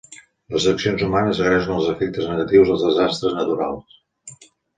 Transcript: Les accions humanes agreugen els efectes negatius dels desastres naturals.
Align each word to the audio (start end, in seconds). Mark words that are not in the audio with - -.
Les 0.53 0.63
accions 0.69 1.03
humanes 1.07 1.41
agreugen 1.43 1.73
els 1.75 1.89
efectes 1.91 2.31
negatius 2.33 2.73
dels 2.73 2.87
desastres 2.87 3.37
naturals. 3.43 4.43